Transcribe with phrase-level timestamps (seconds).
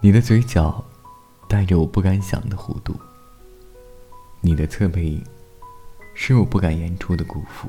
[0.00, 0.84] 你的嘴角
[1.48, 2.94] 带着我不敢想的弧度，
[4.40, 5.24] 你的侧背影
[6.14, 7.68] 是我不敢言出的辜负。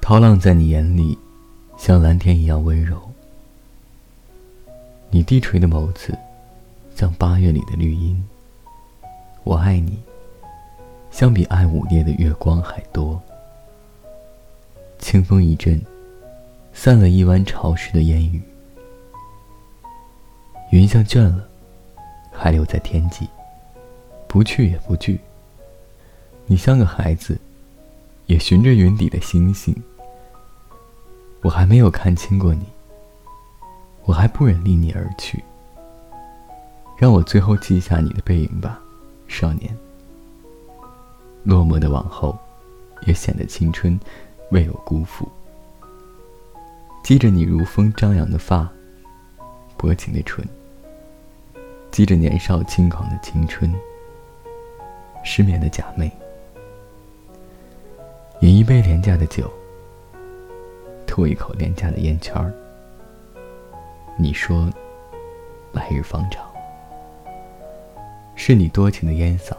[0.00, 1.18] 涛浪在你眼里
[1.76, 3.00] 像蓝天一样温柔，
[5.10, 6.16] 你低垂的眸子
[6.94, 8.20] 像八月里的绿荫。
[9.44, 9.98] 我爱你，
[11.10, 13.20] 相比爱午夜的月光还多。
[14.98, 15.80] 清风一阵，
[16.72, 18.42] 散了一湾潮湿的烟雨。
[20.76, 21.48] 云像倦了，
[22.30, 23.26] 还留在天际，
[24.28, 25.18] 不去也不惧。
[26.44, 27.38] 你像个孩子，
[28.26, 29.74] 也寻着云底的星星。
[31.40, 32.66] 我还没有看清过你，
[34.04, 35.42] 我还不忍离你而去。
[36.98, 38.78] 让我最后记下你的背影吧，
[39.26, 39.74] 少年。
[41.42, 42.38] 落寞的往后，
[43.06, 43.98] 也显得青春
[44.50, 45.26] 未有辜负。
[47.02, 48.68] 记着你如风张扬的发。
[49.78, 50.46] 薄情的唇，
[51.96, 53.74] 记着年少轻狂的青春。
[55.24, 56.10] 失眠的假寐，
[58.40, 59.50] 饮一杯廉价的酒，
[61.06, 62.52] 吐一口廉价的烟圈儿。
[64.18, 64.70] 你说，
[65.72, 66.44] 来日方长，
[68.34, 69.56] 是你多情的烟嗓。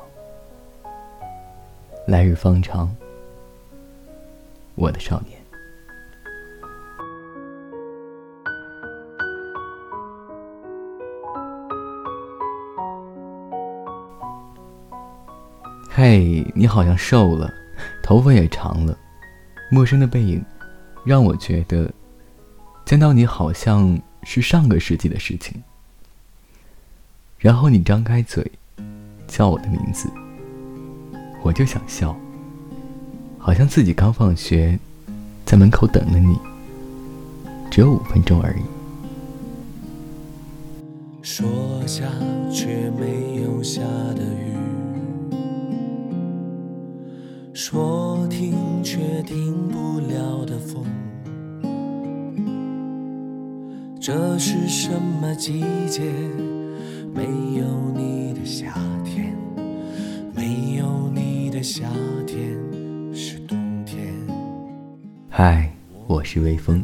[2.05, 2.95] 来日方长，
[4.75, 5.46] 我的少年。
[15.99, 17.51] 嘿，你好像瘦了，
[18.03, 18.95] 头发也长了。
[19.71, 20.45] 陌生的背影，
[21.03, 21.91] 让我觉得
[22.85, 25.59] 见到你好像是上个世纪的事情。
[27.39, 28.45] 然后你张开嘴，
[29.27, 30.07] 叫我的名字，
[31.41, 32.15] 我就想笑，
[33.39, 34.77] 好像自己刚放学，
[35.47, 36.37] 在门口等了你，
[37.71, 38.61] 只有五分钟而已。
[41.23, 41.47] 说
[41.87, 42.03] 下
[42.53, 43.81] 却没有下
[49.27, 50.85] 停不了的风，
[53.99, 56.01] 这是什么季节？
[57.13, 57.23] 没
[57.57, 58.73] 有你的夏
[59.03, 59.35] 天，
[60.33, 61.83] 没有你的夏
[62.25, 62.57] 天
[63.13, 64.15] 是冬天。
[65.29, 65.69] 嗨，
[66.07, 66.81] 我是微风，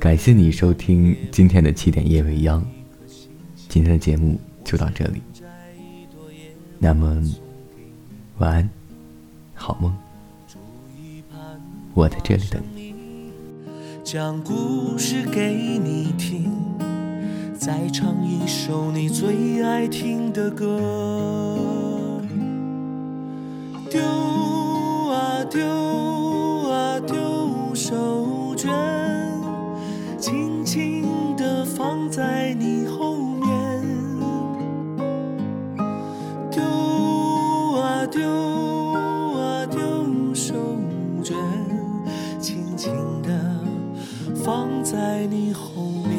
[0.00, 2.66] 感谢你收听今天的七点夜未央。
[3.68, 5.20] 今天的节目就到这里，
[6.78, 7.22] 那么
[8.38, 8.70] 晚安。
[9.52, 9.94] 好梦，
[11.98, 12.94] 我在这里等你。
[14.04, 16.52] 讲故事给你听，
[17.58, 20.78] 再唱一首你最爱听的歌。
[23.90, 24.00] 丢
[25.10, 25.66] 啊丢
[44.90, 46.16] 在你后面。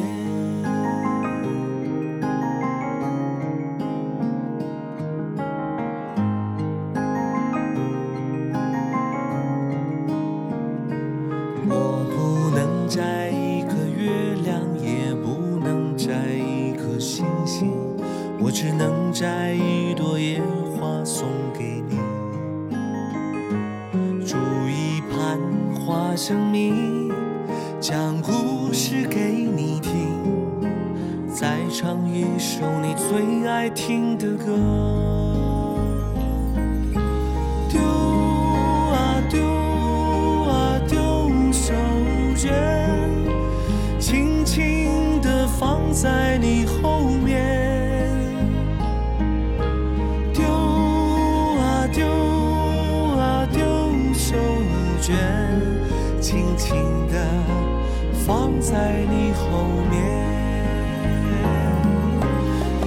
[11.68, 17.74] 我不能摘一颗月亮，也不能摘一颗星星，
[18.40, 20.40] 我只能摘一朵野
[20.78, 21.98] 花送给你。
[24.24, 24.38] 煮
[24.68, 25.40] 一盘
[25.74, 27.00] 花生米。
[27.82, 30.12] 讲故事给你听，
[31.34, 34.46] 再唱一首你最爱听的歌。
[37.70, 37.80] 丢
[38.92, 39.42] 啊丢
[40.44, 41.74] 啊丢手
[42.36, 42.52] 绢，
[43.98, 48.14] 轻轻地放在你后面。
[50.34, 52.06] 丢啊丢
[53.18, 54.36] 啊丢手
[55.02, 55.14] 绢，
[56.20, 56.89] 轻轻。
[58.30, 59.98] 放在你后面，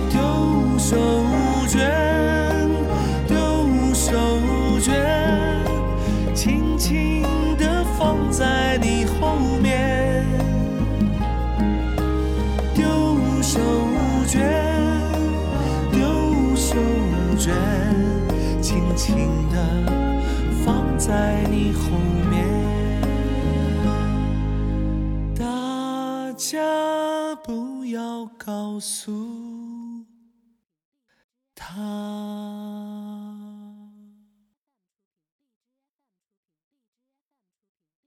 [0.09, 0.21] 丢
[0.79, 0.97] 手
[1.67, 1.81] 绢，
[3.27, 3.35] 丢
[3.93, 4.17] 手
[4.79, 4.93] 绢，
[6.33, 7.25] 轻轻
[7.59, 10.25] 地放在你后面，
[12.73, 12.87] 丢
[13.43, 13.59] 手
[14.29, 14.39] 绢，
[15.91, 16.77] 丢手
[17.37, 17.51] 绢，
[18.61, 19.59] 轻轻地
[20.65, 21.99] 放在你后
[22.31, 22.52] 面。
[26.53, 30.05] 家不要告诉
[31.55, 33.12] 他。